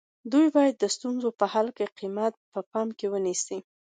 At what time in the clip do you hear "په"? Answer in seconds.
1.39-1.45, 2.53-2.59